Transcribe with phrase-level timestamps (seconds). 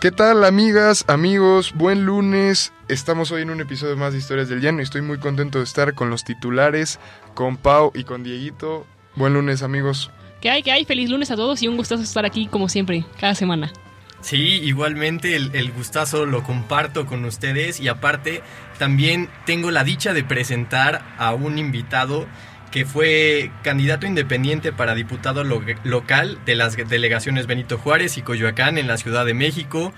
[0.00, 1.72] ¿Qué tal amigas, amigos?
[1.74, 2.72] Buen lunes.
[2.86, 5.64] Estamos hoy en un episodio más de Historias del Llano y estoy muy contento de
[5.64, 7.00] estar con los titulares,
[7.34, 8.86] con Pau y con Dieguito.
[9.16, 10.12] Buen lunes amigos.
[10.40, 10.62] ¿Qué hay?
[10.62, 10.84] ¿Qué hay?
[10.84, 13.72] Feliz lunes a todos y un gustazo estar aquí como siempre, cada semana.
[14.20, 18.42] Sí, igualmente el, el gustazo lo comparto con ustedes y aparte
[18.78, 22.28] también tengo la dicha de presentar a un invitado
[22.70, 28.78] que fue candidato independiente para diputado lo- local de las delegaciones Benito Juárez y Coyoacán
[28.78, 29.92] en la Ciudad de México.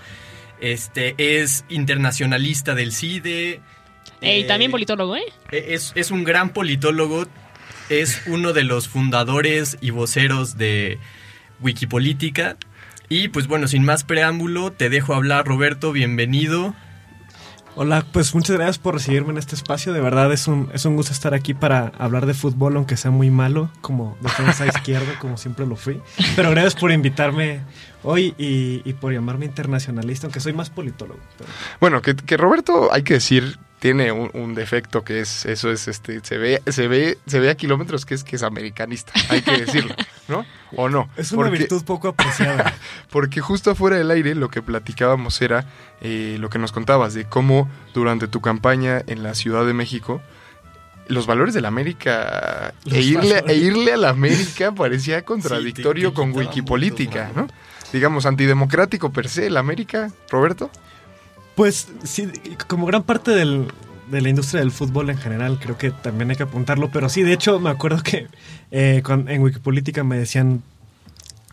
[0.61, 3.61] Este es internacionalista del CIDE.
[4.20, 5.23] Ey, eh, también politólogo, ¿eh?
[5.51, 7.27] es, es un gran politólogo,
[7.88, 10.98] es uno de los fundadores y voceros de
[11.61, 12.56] Wikipolítica.
[13.08, 16.75] Y pues bueno, sin más preámbulo, te dejo hablar Roberto, bienvenido.
[17.83, 19.95] Hola, pues muchas gracias por recibirme en este espacio.
[19.95, 23.11] De verdad es un, es un gusto estar aquí para hablar de fútbol, aunque sea
[23.11, 25.98] muy malo, como defensa izquierda, como siempre lo fui.
[26.36, 27.62] Pero gracias por invitarme
[28.03, 31.20] hoy y, y por llamarme internacionalista, aunque soy más politólogo.
[31.39, 31.48] pero-
[31.81, 35.89] Bueno, que, que Roberto, hay que decir, tiene un, un defecto que es, eso es,
[35.89, 39.41] este, se ve, se ve, se ve a kilómetros que es que es americanista, hay
[39.42, 39.95] que decirlo,
[40.28, 40.45] ¿no?
[40.77, 41.09] ¿O no?
[41.17, 42.75] Es una Porque- virtud poco apreciada.
[43.11, 45.64] Porque justo afuera del aire lo que platicábamos era
[46.03, 50.20] eh, lo que nos contabas de cómo durante tu campaña en la Ciudad de México
[51.08, 56.14] los valores de la América e irle, e irle a la América parecía contradictorio te
[56.14, 57.48] con Wikipolítica, ¿no?
[57.92, 60.70] Digamos, antidemocrático per se, la América, Roberto.
[61.61, 62.27] Pues sí,
[62.69, 63.66] como gran parte del-
[64.11, 67.22] de la industria del fútbol en general, creo que también hay que apuntarlo, pero sí,
[67.22, 68.28] de hecho me acuerdo que
[68.70, 70.62] eh, en Wikipolítica me decían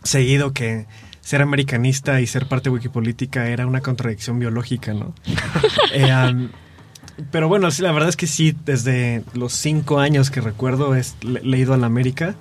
[0.02, 0.86] seguido que
[1.20, 5.12] ser americanista y ser parte de Wikipolítica era una contradicción biológica, ¿no?
[5.92, 6.48] Eh,
[7.30, 11.02] pero bueno, sí, la verdad es que sí, desde los cinco años que recuerdo he
[11.20, 12.34] le- leído a la América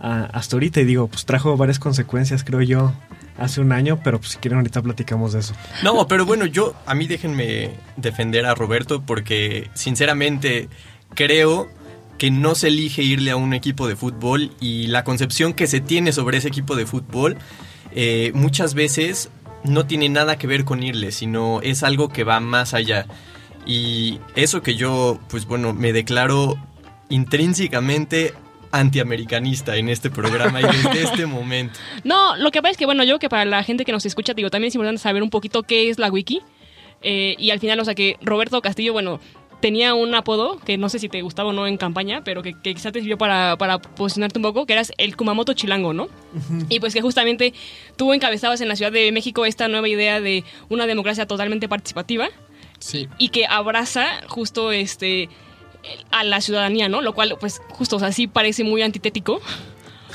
[0.00, 2.92] hasta ahorita y digo, pues trajo varias consecuencias, creo yo,
[3.38, 5.54] hace un año, pero pues si quieren ahorita platicamos de eso.
[5.82, 10.68] No, pero bueno, yo, a mí déjenme defender a Roberto porque sinceramente
[11.14, 11.68] creo
[12.18, 15.80] que no se elige irle a un equipo de fútbol y la concepción que se
[15.80, 17.36] tiene sobre ese equipo de fútbol
[17.92, 19.30] eh, muchas veces
[19.64, 23.06] no tiene nada que ver con irle, sino es algo que va más allá.
[23.66, 26.56] Y eso que yo, pues bueno, me declaro
[27.08, 28.32] intrínsecamente
[28.72, 31.78] antiamericanista en este programa y desde este momento.
[32.04, 34.34] No, lo que pasa es que, bueno, yo que para la gente que nos escucha,
[34.34, 36.40] digo, también es importante saber un poquito qué es la wiki.
[37.02, 39.20] Eh, y al final, o sea, que Roberto Castillo, bueno,
[39.60, 42.54] tenía un apodo que no sé si te gustaba o no en campaña, pero que,
[42.60, 46.08] que quizá te sirvió para, para posicionarte un poco, que eras el Kumamoto Chilango, ¿no?
[46.68, 47.54] Y pues que justamente
[47.96, 52.28] tú encabezabas en la Ciudad de México esta nueva idea de una democracia totalmente participativa
[52.78, 53.08] Sí.
[53.16, 55.30] y que abraza justo este
[56.10, 57.00] a la ciudadanía, ¿no?
[57.00, 59.40] Lo cual, pues, justo, o sea, sí parece muy antitético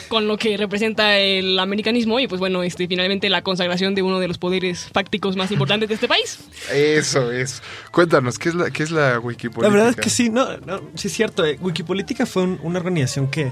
[0.07, 4.19] con lo que representa el americanismo y, pues, bueno, este, finalmente la consagración de uno
[4.19, 6.39] de los poderes fácticos más importantes de este país.
[6.71, 7.61] Eso es.
[7.91, 9.67] Cuéntanos, ¿qué es la, qué es la Wikipolítica?
[9.67, 11.45] La verdad es que sí, no, no, sí es cierto.
[11.45, 13.51] eh, Wikipolítica fue un- una organización que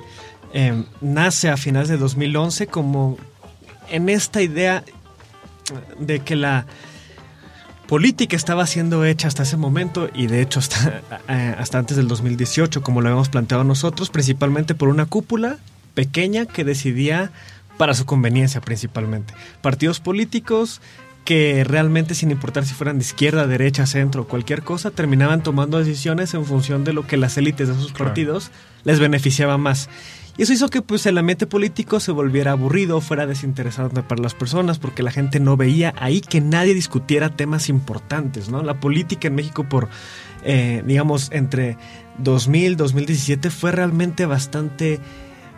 [0.54, 3.18] eh, nace a finales de 2011 como
[3.90, 4.84] en esta idea
[6.00, 6.66] de que la
[7.90, 12.08] política estaba siendo hecha hasta ese momento y de hecho hasta, eh, hasta antes del
[12.08, 15.58] 2018, como lo habíamos planteado nosotros, principalmente por una cúpula
[15.96, 17.32] pequeña que decidía
[17.78, 19.34] para su conveniencia principalmente.
[19.62, 20.82] Partidos políticos
[21.26, 26.34] que realmente sin importar si fueran de izquierda, derecha, centro, cualquier cosa, terminaban tomando decisiones
[26.34, 28.06] en función de lo que las élites de esos Claro.
[28.06, 28.52] partidos
[28.84, 29.90] les beneficiaba más.
[30.40, 34.36] Y eso hizo que pues el ambiente político se volviera aburrido, fuera desinteresante para las
[34.36, 38.64] personas, porque la gente no veía ahí que nadie discutiera temas importantes, ¿no?
[38.64, 39.90] La política en México por,
[40.46, 41.76] eh, digamos, entre
[42.20, 45.02] 2000, 2017 fue realmente bastante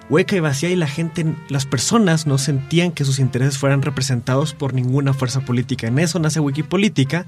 [0.09, 4.55] hueca y vacía y la gente, las personas no sentían que sus intereses fueran representados
[4.55, 5.85] por ninguna fuerza política.
[5.85, 7.27] En eso nace Wikipolítica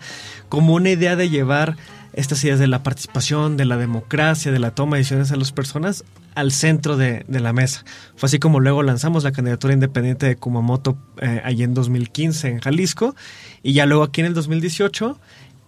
[0.49, 1.77] como una idea de llevar
[2.13, 5.51] estas ideas de la participación, de la democracia, de la toma de decisiones a las
[5.51, 6.03] personas
[6.35, 7.83] al centro de, de la mesa.
[8.15, 12.59] Fue así como luego lanzamos la candidatura independiente de Kumamoto eh, allí en 2015 en
[12.59, 13.15] Jalisco
[13.61, 15.19] y ya luego aquí en el 2018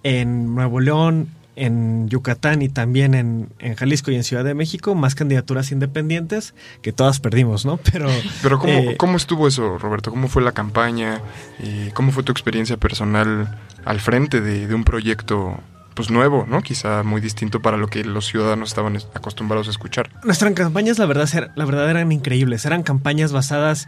[0.03, 4.93] en Nuevo León, en Yucatán y también en, en Jalisco y en Ciudad de México,
[4.93, 7.77] más candidaturas independientes que todas perdimos, ¿no?
[7.91, 8.09] Pero,
[8.41, 10.11] Pero ¿cómo, eh, ¿cómo estuvo eso, Roberto?
[10.11, 11.21] ¿Cómo fue la campaña?
[11.59, 15.59] ¿Y ¿Cómo fue tu experiencia personal al frente de, de un proyecto
[15.95, 16.61] pues nuevo, ¿no?
[16.61, 20.11] Quizá muy distinto para lo que los ciudadanos estaban es- acostumbrados a escuchar.
[20.23, 22.65] Nuestras campañas, la verdad, la verdad eran increíbles.
[22.65, 23.87] Eran campañas basadas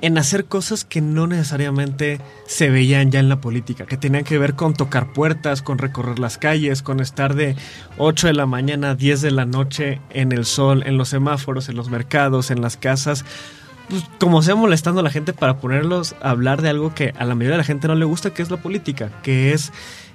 [0.00, 4.36] en hacer cosas que no necesariamente se veían ya en la política, que tenían que
[4.36, 7.54] ver con tocar puertas, con recorrer las calles, con estar de
[7.98, 11.68] 8 de la mañana a 10 de la noche en el sol, en los semáforos,
[11.68, 13.24] en los mercados, en las casas.
[13.88, 17.24] Pues, como sea molestando a la gente para ponerlos a hablar de algo que a
[17.24, 19.72] la mayoría de la gente no le gusta, que es la política, que es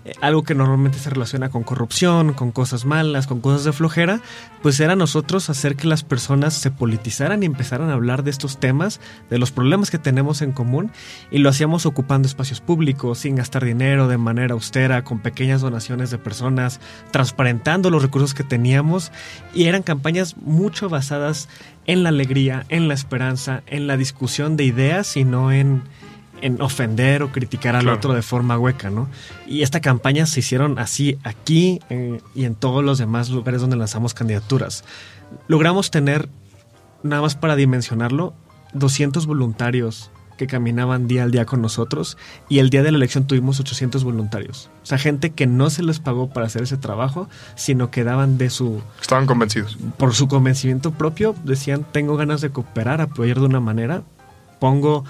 [0.07, 4.21] eh, algo que normalmente se relaciona con corrupción, con cosas malas, con cosas de flojera,
[4.62, 8.57] pues era nosotros hacer que las personas se politizaran y empezaran a hablar de estos
[8.57, 10.92] temas, de los problemas que tenemos en común,
[11.30, 16.09] y lo hacíamos ocupando espacios públicos, sin gastar dinero, de manera austera, con pequeñas donaciones
[16.09, 16.80] de personas,
[17.12, 19.12] transparentando los recursos que teníamos,
[19.54, 21.50] y eran campañas mucho basadas
[21.86, 25.83] en la alegría, en la esperanza, en la discusión de ideas y no en
[26.42, 27.98] en ofender o criticar al Claro.
[27.98, 29.07] otro de forma hueca, ¿no?
[29.48, 33.75] Y esta campaña se hicieron así aquí eh, y en todos los demás lugares donde
[33.75, 34.84] lanzamos candidaturas.
[35.48, 36.30] Logramos tener,
[37.04, 38.34] nada más para dimensionarlo,
[38.74, 42.16] 200 voluntarios que caminaban día al día con nosotros
[42.48, 44.69] y el día de la elección tuvimos 800 voluntarios.
[44.83, 48.38] O sea, gente que no se les pagó para hacer ese trabajo, sino que daban
[48.38, 49.78] de su, Estaban convencidos.
[49.98, 54.04] por su convencimiento propio, decían, tengo ganas de cooperar, apoyar de una manera,
[54.60, 55.06] pongo,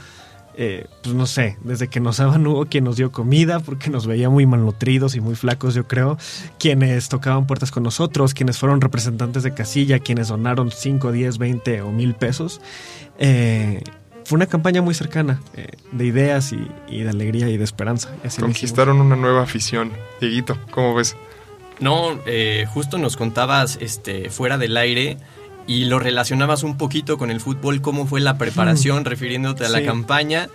[0.57, 4.07] eh, pues no sé, desde que nos daban hubo quien nos dio comida, porque nos
[4.07, 6.17] veía muy malnutridos y muy flacos, yo creo,
[6.57, 11.81] quienes tocaban puertas con nosotros, quienes fueron representantes de casilla, quienes donaron 5, 10, 20
[11.81, 12.59] o mil pesos.
[13.19, 13.83] Eh,
[14.25, 18.13] fue una campaña muy cercana eh, de ideas y, y de alegría y de esperanza.
[18.23, 18.41] Y así.
[18.41, 19.91] Conquistaron una nueva afición.
[20.19, 21.15] Dieguito, ¿cómo ves?
[21.79, 25.17] No, eh, justo nos contabas este, fuera del aire
[25.67, 29.83] y lo relacionabas un poquito con el fútbol, cómo fue la preparación, refiriéndote a la
[29.85, 30.47] campaña.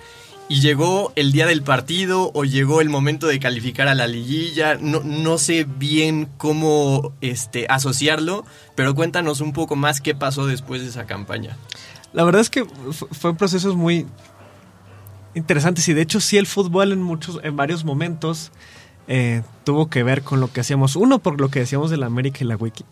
[0.48, 4.74] Y llegó el día del partido o llegó el momento de calificar a la liguilla.
[4.74, 8.44] No, no sé bien cómo este, asociarlo,
[8.74, 11.56] pero cuéntanos un poco más qué pasó después de esa campaña.
[12.12, 14.06] La verdad es que fu- fue procesos muy
[15.34, 18.50] interesantes y de hecho sí el fútbol en muchos, en varios momentos
[19.08, 20.96] eh, tuvo que ver con lo que hacíamos.
[20.96, 22.84] Uno por lo que decíamos de la América y la Wiki.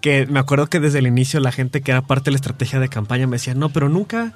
[0.00, 2.80] Que me acuerdo que desde el inicio la gente que era parte de la estrategia
[2.80, 4.34] de campaña me decía, no, pero nunca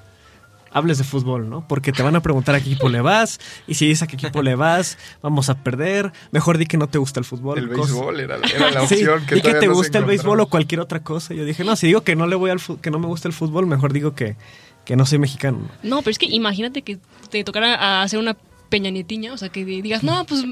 [0.75, 1.67] hables de fútbol, ¿no?
[1.67, 4.17] Porque te van a preguntar a qué equipo le vas y si dices a qué
[4.17, 6.13] equipo le vas, vamos a perder.
[6.33, 7.59] Mejor di que no te gusta el fútbol.
[7.59, 9.99] El béisbol era, era la Sí, opción que y que todavía te no se gusta
[9.99, 11.33] el béisbol o cualquier otra cosa.
[11.33, 13.35] Yo dije, no, si digo que no le voy al que no me gusta el
[13.35, 14.37] fútbol, mejor digo que,
[14.85, 15.61] que no soy mexicano.
[15.85, 16.99] No, pero es que imagínate que
[17.31, 18.37] te tocara hacer una
[18.69, 20.45] peñanetiña, o sea, que digas, no, pues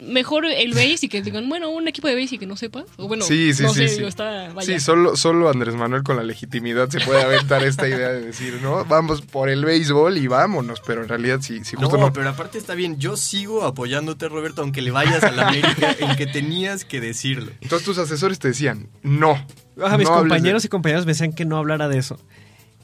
[0.00, 2.84] mejor el base y que digan, bueno, un equipo de base y que no sepas.
[2.98, 3.96] O bueno, Sí, sí, no sí, sé, sí.
[3.96, 4.74] digo, está, vaya.
[4.74, 8.58] Sí, solo, solo Andrés Manuel con la legitimidad se puede aventar esta idea de decir,
[8.60, 12.12] no, vamos por el béisbol y vámonos, pero en realidad sí, sí justo no, no.
[12.12, 12.98] pero aparte está bien.
[12.98, 17.52] Yo sigo apoyándote, Roberto, aunque le vayas a la América, en que tenías que decirlo.
[17.62, 19.42] Entonces tus asesores te decían, no.
[19.82, 22.18] Ajá, mis no compañeros de- y compañeras me decían que no hablara de eso.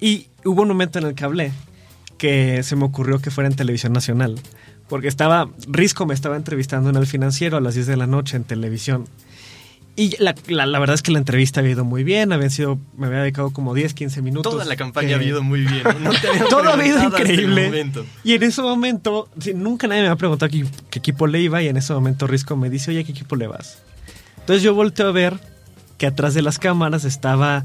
[0.01, 1.53] Y hubo un momento en el que hablé
[2.17, 4.41] que se me ocurrió que fuera en televisión nacional.
[4.91, 8.37] Porque estaba, Risco me estaba entrevistando en el financiero a las 10 de la noche
[8.37, 9.07] en televisión.
[9.97, 12.79] Y la, la- la verdad es que la entrevista había ido muy bien, habían sido,
[12.97, 14.53] me había dedicado como 10, 15 minutos.
[14.53, 15.83] Toda la campaña que- ha ido muy bien.
[16.03, 16.11] ¿no?
[16.11, 17.91] Te había Todo había ido increíble.
[18.25, 21.69] Y en ese momento, nunca nadie me había preguntado qué, qué equipo le iba y
[21.69, 23.79] en ese momento Risco me dice, oye, ¿qué equipo le vas?
[24.39, 25.39] Entonces yo volteo a ver
[25.99, 27.65] que atrás de las cámaras estaba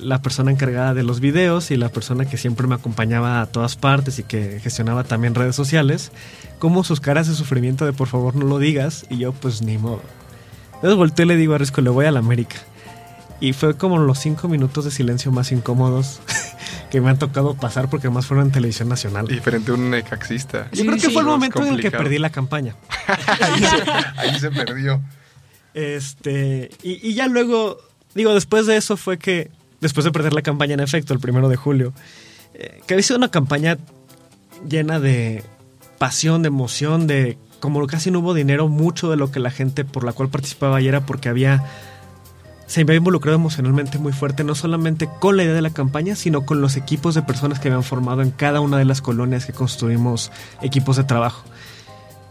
[0.00, 3.76] la persona encargada de los videos y la persona que siempre me acompañaba a todas
[3.76, 6.12] partes y que gestionaba también redes sociales,
[6.58, 9.78] como sus caras de sufrimiento de por favor no lo digas y yo pues ni
[9.78, 10.02] modo.
[10.74, 12.56] Entonces volteo y le digo a Risco, le voy a la América.
[13.40, 16.20] Y fue como los cinco minutos de silencio más incómodos
[16.90, 19.30] que me han tocado pasar porque además fueron en televisión nacional.
[19.30, 20.68] Y frente a un necaxista.
[20.72, 22.74] Yo Sí, creo que sí, fue el momento en el que perdí la campaña.
[23.06, 23.90] ahí, se,
[24.20, 25.00] ahí se perdió.
[25.74, 27.78] Este, y, y ya luego,
[28.14, 31.48] digo, después de eso fue que, después de perder la campaña en efecto, el primero
[31.48, 31.92] de julio,
[32.54, 33.78] eh, que había sido una campaña
[34.68, 35.44] llena de
[35.98, 39.84] pasión, de emoción, de como casi no hubo dinero, mucho de lo que la gente
[39.84, 41.64] por la cual participaba y era porque había
[42.68, 46.44] se había involucrado emocionalmente muy fuerte, no solamente con la idea de la campaña, sino
[46.44, 49.54] con los equipos de personas que habían formado en cada una de las colonias que
[49.54, 50.30] construimos
[50.60, 51.44] equipos de trabajo.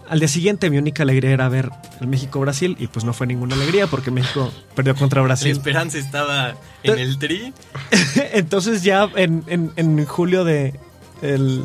[0.09, 3.55] Al día siguiente mi única alegría era ver el México-Brasil y pues no fue ninguna
[3.55, 5.51] alegría porque México perdió contra La Brasil.
[5.51, 7.53] esperanza estaba en el tri.
[8.33, 10.73] Entonces ya en, en- en julio de,
[11.21, 11.63] el-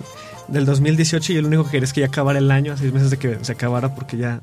[0.49, 2.93] del 2018 yo lo único que quería es que ya acabara el año, a seis
[2.93, 4.41] meses de que se acabara porque ya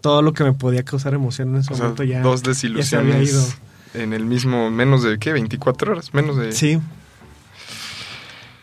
[0.00, 2.54] todo lo que me podía causar emoción en ese O sea, momento ya, dos ya
[2.54, 3.38] se había ido.
[3.40, 3.56] desilusiones
[3.94, 5.32] en el mismo, menos de, ¿qué?
[5.34, 6.52] 24 horas, menos de...
[6.52, 6.80] Sí,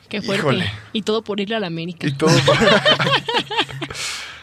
[0.10, 0.39] Qué fuerte.
[0.41, 0.72] Híjole.
[0.91, 2.08] Y todo por irle a la América.
[2.08, 2.31] Y todo.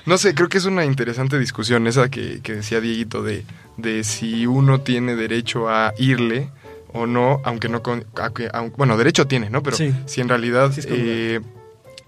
[0.06, 3.44] No sé, creo que es una interesante discusión esa que, que decía Dieguito de,
[3.76, 6.48] de si uno tiene derecho a irle
[6.92, 7.82] o no, aunque no...
[7.82, 9.62] Con, aunque- aun- bueno, derecho tiene, ¿no?
[9.62, 9.92] Pero Sí.
[10.06, 10.70] si en realidad...
[10.72, 11.34] Sí es congruente.
[11.36, 11.40] eh,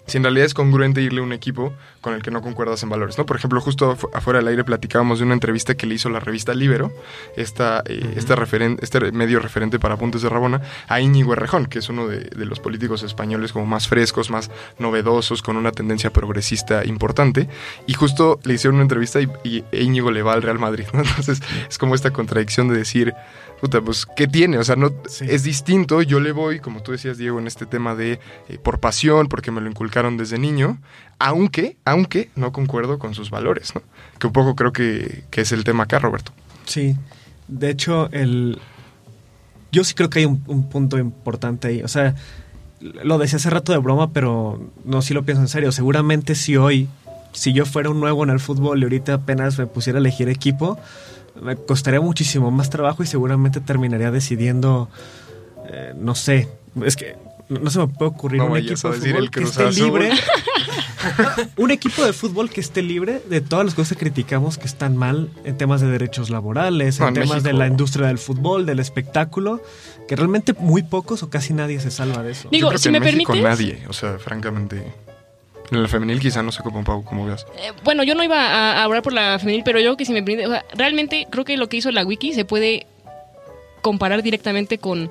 [0.07, 1.75] si en realidad es congruente irle a un equipo
[2.09, 3.27] con el que no concuerdas en valores, ¿no?
[3.27, 6.21] Por ejemplo, justo afu- afuera del aire platicábamos de una entrevista que le hizo la
[6.21, 6.91] revista Libero,
[7.37, 11.81] esta, eh, este, referen- este medio referente para Puntos de Rabona, a Íñigo Errejón, que
[11.81, 16.11] es uno de, de los políticos españoles como más frescos, más novedosos, con una tendencia
[16.11, 17.49] progresista importante.
[17.87, 21.01] Y justo le hicieron una entrevista y, y Íñigo le va al Real Madrid, ¿no?
[21.05, 23.13] Entonces es como esta contradicción de decir,
[23.61, 24.59] puta, pues, ¿qué tiene?
[24.59, 25.27] O sea, no, Sí.
[25.29, 26.01] es distinto.
[26.03, 29.51] Yo le voy, como tú decías, Diego, en este tema de eh, por pasión, porque
[29.51, 30.79] me lo inculcaron desde niño,
[31.19, 33.83] aunque, aunque no concuerdo con sus valores, ¿no?
[34.19, 36.33] Que un poco creo que, que es el tema acá, Roberto.
[36.65, 36.97] Sí,
[37.49, 38.59] de hecho, el...
[39.73, 41.83] yo sí creo que hay un, un punto importante ahí.
[41.83, 42.15] O sea,
[42.81, 45.73] lo decía hace rato de broma, pero no, sí lo pienso en serio.
[45.73, 46.89] Seguramente si hoy,
[47.33, 50.29] si yo fuera un nuevo en el fútbol y ahorita apenas me pusiera a elegir
[50.29, 50.79] equipo,
[51.41, 54.89] me costaría muchísimo más trabajo y seguramente terminaría decidiendo,
[55.69, 56.49] eh, no sé,
[56.85, 57.17] es que
[57.49, 60.11] no, se me puede ocurrir No un equipo de fútbol el que esté libre.
[61.57, 64.97] un equipo de fútbol que esté libre de todas las cosas que criticamos que están
[64.97, 68.67] mal en temas de derechos laborales, No, en en temas de la industria del fútbol,
[68.67, 69.63] del espectáculo,
[70.09, 72.49] que realmente muy pocos o casi nadie se salva de eso.
[72.51, 74.83] Digo, Yo creo si que me México permites- nadie, o sea, francamente.
[75.71, 77.45] En la femenil quizá no sé cómo, Pau, cómo veas.
[77.59, 80.13] Eh, bueno, yo no iba a, a hablar por la femenil, pero yo que si
[80.15, 82.87] me permite, o sea, realmente creo que lo que hizo la wiki se puede
[83.83, 85.11] comparar directamente con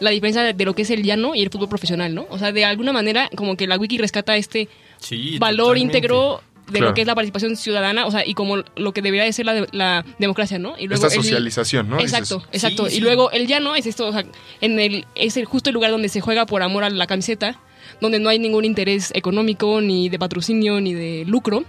[0.00, 2.26] la diferencia de lo que es el llano y el fútbol profesional, ¿no?
[2.30, 4.68] O sea, de alguna manera como que la wiki rescata este
[5.00, 5.98] Sí, valor totalmente.
[5.98, 6.86] íntegro de Claro.
[6.88, 9.46] lo que es la participación ciudadana, o sea, y como lo que debería de ser
[9.46, 10.74] la, de- la democracia, ¿no?
[10.78, 11.98] Y luego Esta el- socialización, ¿no?
[11.98, 12.86] Exacto, Dices, exacto.
[12.86, 13.00] Sí, y sí.
[13.00, 14.24] luego el llano es esto, o sea,
[14.60, 17.58] en el, es el justo el lugar donde se juega por amor a la camiseta,
[18.02, 21.64] donde no hay ningún interés económico, ni de patrocinio, ni de lucro.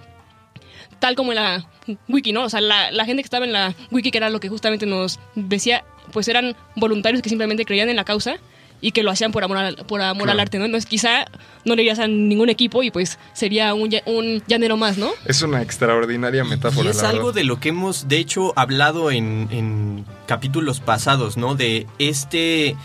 [0.99, 1.65] Tal como en la
[2.09, 2.43] wiki, ¿no?
[2.43, 4.85] O sea, la, la gente que estaba en la wiki, que era lo que justamente
[4.85, 8.35] nos decía, pues eran voluntarios que simplemente creían en la causa
[8.81, 10.31] y que lo hacían por amor al, por amor Claro.
[10.31, 10.65] al arte, ¿no?
[10.65, 11.25] Entonces quizá
[11.65, 15.09] no le irías a ningún equipo y pues sería un, un llanero más, ¿no?
[15.25, 16.87] Es una extraordinaria metáfora.
[16.87, 17.35] Y es la algo verdad.
[17.41, 21.55] de lo que hemos, de hecho, hablado en, en capítulos pasados, ¿no?
[21.55, 22.75] De este,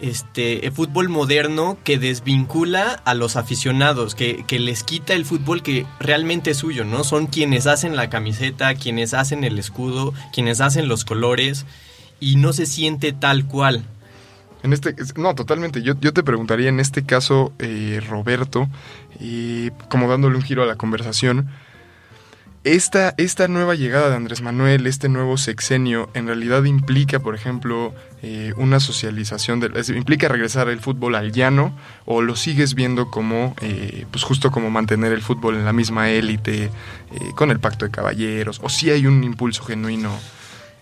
[0.00, 5.62] este eh, fútbol moderno que desvincula a los aficionados, que, que les quita el fútbol
[5.62, 7.04] que realmente es suyo, ¿no?
[7.04, 11.66] Son quienes hacen la camiseta, quienes hacen el escudo, quienes hacen los colores,
[12.20, 13.84] y no se siente tal cual.
[14.62, 15.82] En este, no, totalmente.
[15.82, 18.68] Yo, yo te preguntaría en este caso, eh, Roberto,
[19.20, 21.48] eh, como dándole un giro a la conversación,
[22.64, 27.92] esta, esta nueva llegada de Andrés Manuel, este nuevo sexenio, en realidad implica, por ejemplo,
[28.22, 33.10] eh, una socialización, de, es- implica regresar el fútbol al llano o lo sigues viendo
[33.10, 36.70] como, eh, pues justo como mantener el fútbol en la misma élite, eh,
[37.34, 40.16] con el pacto de caballeros, o si hay un impulso genuino.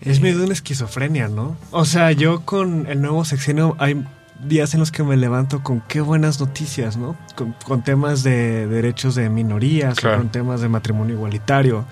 [0.02, 1.57] Es medio de una esquizofrenia, ¿no?
[1.71, 4.02] O sea, yo con el nuevo sexenio hay
[4.47, 7.16] días en los que me levanto con qué buenas noticias, ¿no?
[7.37, 10.19] Con, con temas de derechos de minorías, Claro.
[10.19, 11.85] con temas de matrimonio igualitario.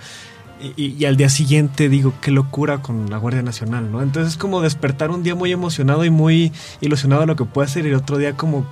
[0.60, 4.02] Y, y- y al día siguiente digo, qué locura con la Guardia Nacional, ¿no?
[4.02, 7.68] Entonces es como despertar un día muy emocionado y muy ilusionado de lo que puede
[7.68, 8.66] ser y el otro día como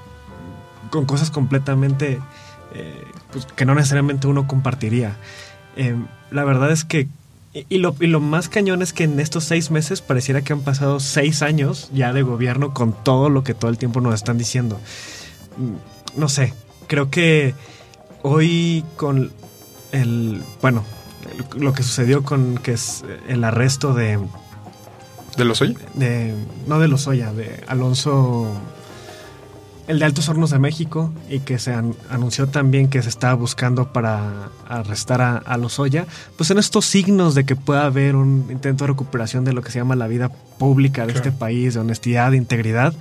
[0.90, 2.19] con cosas completamente
[2.75, 5.16] eh, pues, que no necesariamente uno compartiría.
[5.76, 5.95] Eh,
[6.31, 7.09] la verdad es que
[7.69, 10.61] y, lo, y lo más cañón es que en estos seis meses pareciera que han
[10.61, 14.39] pasado seis años ya de gobierno con todo lo que todo el tiempo nos están
[14.39, 14.79] diciendo.
[15.57, 16.55] Mm, No sé,
[16.87, 17.55] creo que
[18.23, 19.31] hoy con
[19.93, 20.83] el, bueno,
[21.57, 24.19] lo que sucedió con que es el arresto de,
[25.37, 25.77] ¿De los oye?
[25.95, 26.35] de
[26.67, 28.49] no de Lozoya, de Alonso,
[29.88, 33.35] el de Altos Hornos de México, y que se an- anunció también que se estaba
[33.35, 38.47] buscando para arrestar a, a Lozoya, pues en estos signos de que pueda haber un
[38.50, 40.28] intento de recuperación de lo que se llama la vida
[40.59, 41.28] pública de Claro.
[41.28, 42.95] este país, de honestidad, de integridad,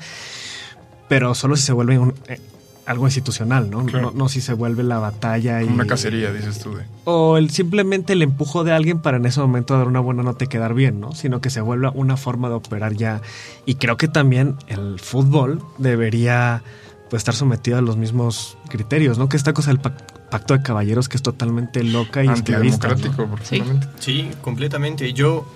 [1.08, 2.40] pero solo si se vuelve un- eh,
[2.86, 3.84] algo institucional, ¿no?
[3.86, 4.12] Claro.
[4.12, 4.18] ¿no?
[4.18, 5.66] No si se vuelve la batalla y...
[5.68, 6.76] Una cacería, dices tú.
[6.76, 6.84] De.
[7.06, 10.46] O el, simplemente el empujo de alguien para en ese momento dar una buena nota
[10.46, 11.14] y quedar bien, ¿no?
[11.16, 13.22] Sino que se vuelva una forma de operar ya.
[13.66, 16.62] Y creo que también el fútbol debería
[17.10, 19.30] pues, estar sometido a los mismos criterios, ¿no?
[19.30, 22.94] Que esta cosa del pac- pacto de caballeros que es totalmente loca y esclavista, ¿no?
[22.94, 23.88] Antidemocrático, profundamente.
[24.00, 25.14] Sí, completamente.
[25.14, 25.48] Yo,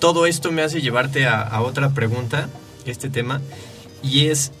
[0.00, 2.48] todo esto me hace llevarte a, a otra pregunta,
[2.84, 3.40] este tema,
[4.02, 4.52] y es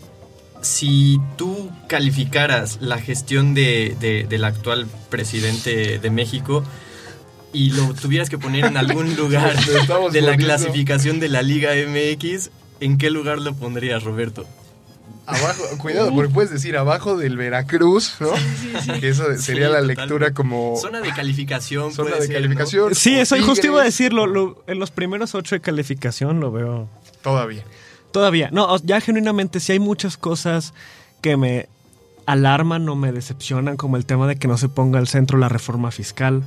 [0.66, 6.64] si tú calificaras la gestión de, de- del actual presidente de México
[7.52, 9.54] y lo tuvieras que poner en algún lugar
[10.12, 14.44] de la clasificación de la Liga MX, ¿en qué lugar lo pondrías, Roberto?
[15.28, 18.30] Abajo, cuidado, porque puedes decir abajo del Veracruz, ¿no?
[19.00, 20.02] Que eso sería Sí, la totalmente.
[20.02, 21.92] lectura como Zona de calificación.
[21.92, 22.94] zona puede de ser, calificación.
[22.94, 24.26] Sí, eso justo iba a decirlo.
[24.28, 26.88] lo- en los primeros ocho de calificación lo veo
[27.22, 27.64] Todavía.
[28.12, 30.72] Todavía, no, ya genuinamente sí hay muchas cosas
[31.20, 31.68] que me
[32.26, 35.48] alarman o me decepcionan, como el tema de que no se ponga al centro la
[35.48, 36.42] reforma fiscal,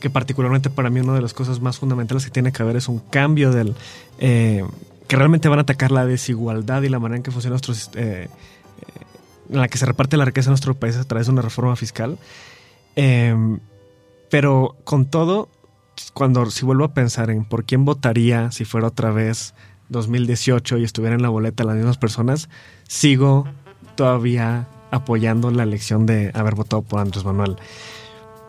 [0.00, 2.88] que particularmente para mí una de las cosas más fundamentales que tiene que haber es
[2.88, 3.74] un cambio del...
[4.18, 4.64] eh,
[5.08, 8.00] que realmente van a atacar la desigualdad y la manera en que funciona nuestro...
[8.00, 8.28] eh, eh,
[9.50, 11.76] en la que se reparte la riqueza en nuestro país a través de una reforma
[11.76, 12.18] fiscal.
[12.96, 13.34] Eh,
[14.30, 15.48] pero con todo,
[16.12, 19.54] cuando si vuelvo a pensar en por quién votaría si fuera otra vez
[19.88, 22.48] 2018 y estuviera en la boleta las mismas personas,
[22.88, 23.46] sigo
[23.96, 27.56] todavía apoyando la elección de haber votado por Andrés Manuel.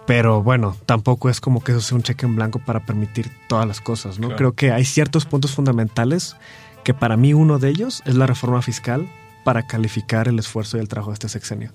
[0.05, 3.67] Pero bueno, tampoco es como que eso sea un cheque en blanco para permitir todas
[3.67, 4.27] las cosas, ¿no?
[4.27, 4.37] Claro.
[4.37, 6.35] Creo que hay ciertos puntos fundamentales
[6.83, 9.09] que para mí uno de ellos es la reforma fiscal
[9.43, 11.71] para calificar el esfuerzo y el trabajo de este sexenio.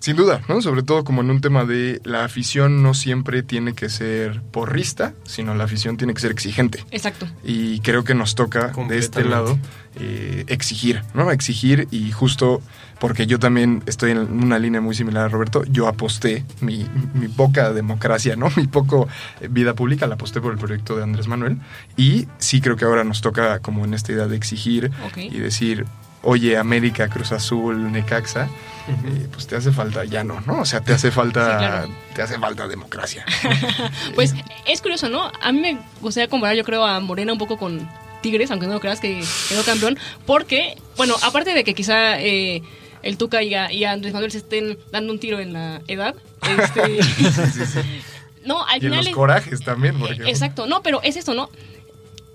[0.00, 0.62] Sin duda, ¿no?
[0.62, 5.12] Sobre todo como en un tema de la afición no siempre tiene que ser porrista,
[5.24, 6.84] sino la afición tiene que ser exigente.
[6.90, 7.28] Exacto.
[7.44, 9.58] Y creo que nos toca de este lado
[9.96, 11.30] eh, exigir, ¿no?
[11.30, 12.62] Exigir y justo
[12.98, 17.28] porque yo también estoy en una línea muy similar a Roberto, yo aposté mi, mi
[17.28, 18.50] poca democracia, ¿no?
[18.56, 19.08] Mi poco
[19.40, 21.58] eh, vida pública, la aposté por el proyecto de Andrés Manuel
[21.96, 25.86] y sí creo que ahora nos toca como en esta idea de exigir y decir,
[26.22, 28.44] oye, América, Cruz Azul, Necaxa,
[28.88, 30.60] eh, pues te hace falta ya no, ¿no?
[30.60, 31.88] O sea, te hace falta, Sí, claro.
[32.14, 33.24] te hace falta democracia.
[34.14, 34.34] Pues
[34.66, 35.30] es curioso, ¿no?
[35.40, 37.88] A mí me gustaría comparar, yo creo, a Morena un poco con
[38.22, 42.62] Tigres, aunque no lo creas que quedó campeón, porque, bueno, aparte de que quizá eh,
[43.02, 45.80] el Tuca y a, y a Andrés Manuel se estén dando un tiro en la
[45.88, 46.14] edad,
[46.58, 47.00] este,
[48.44, 51.32] no, al Y en final los es- corajes también, porque Exacto, no, pero es esto,
[51.34, 51.48] ¿no?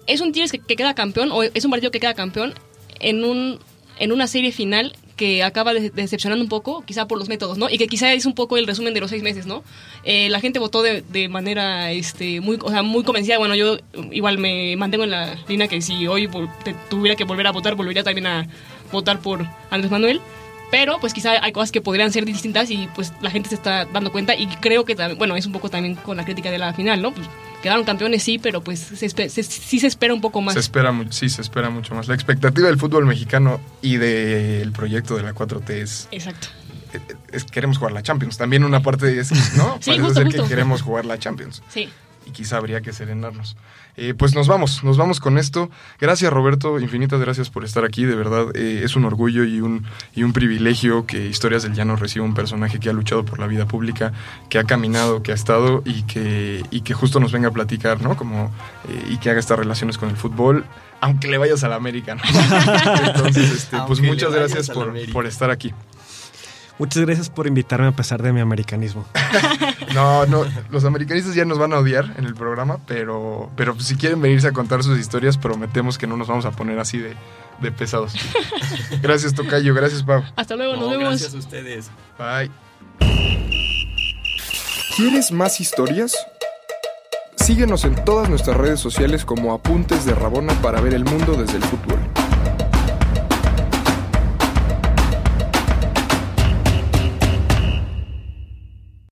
[0.08, 2.54] Es un Tigres que, que queda campeón, o es un partido que queda campeón
[3.00, 3.60] en un
[4.00, 7.70] en una serie final que acaba de- decepcionando un poco, quizá por los métodos, ¿no?
[7.70, 9.64] Y que quizá es un poco el resumen de los seis meses, ¿no?
[10.04, 13.38] Eh, la gente votó de, de manera este, muy, o sea, muy convencida.
[13.38, 13.78] Bueno, yo
[14.12, 16.30] igual me mantengo en la línea que si hoy
[16.90, 18.48] tuviera que volver a votar, volvería también a
[18.92, 20.20] votar por Andrés Manuel.
[20.72, 23.86] Pero pues quizá hay cosas que podrían ser distintas y pues la gente se está
[23.86, 26.58] dando cuenta y creo que también, bueno, es un poco también con la crítica de
[26.58, 27.14] la final, ¿no?
[27.14, 27.28] Pues
[27.62, 30.54] quedaron campeones sí, pero pues se se- sí se espera un poco más.
[30.56, 32.08] Se espera, mu- sí, se espera mucho más.
[32.08, 36.48] La expectativa del fútbol mexicano y del proyecto de la 4T es, Exacto.
[37.32, 38.38] es queremos jugar la Champions.
[38.38, 39.78] También una parte es, ¿no?
[39.82, 40.44] Sí, Parece justo, ser justo.
[40.44, 41.62] que queremos jugar la Champions.
[41.70, 41.90] Sí.
[42.26, 43.56] Y quizá habría que serenarnos.
[43.98, 45.70] Eh, pues nos vamos, nos vamos con esto.
[46.00, 48.04] Gracias Roberto, infinitas gracias por estar aquí.
[48.06, 51.96] De verdad eh, es un orgullo y un, y un privilegio que Historias del Llano
[51.96, 54.12] reciba un personaje que ha luchado por la vida pública,
[54.50, 58.02] que ha caminado, que ha estado y que, y que justo nos venga a platicar,
[58.02, 58.18] ¿no?
[58.18, 58.52] Como,
[58.90, 60.66] eh, y que haga estas relaciones con el fútbol,
[61.02, 62.22] aunque le vayas a la América, ¿no?
[63.06, 65.74] Entonces, este, pues muchas gracias por, por estar aquí.
[66.78, 69.06] Muchas gracias por invitarme a pesar de mi americanismo.
[69.94, 73.96] No, no, los americanistas ya nos van a odiar en el programa, pero, pero si
[73.96, 77.16] quieren venirse a contar sus historias, prometemos que no nos vamos a poner así de,
[77.62, 78.14] de pesados.
[79.02, 80.22] Gracias, Tocayo, gracias, Pau.
[80.36, 81.10] Hasta luego, nos No, vemos.
[81.12, 81.90] gracias a ustedes.
[82.20, 82.52] Bye.
[84.98, 86.14] ¿Quieres más historias?
[87.38, 91.56] Síguenos en todas nuestras redes sociales como Apuntes de Rabona para ver el mundo desde
[91.58, 92.00] el fútbol.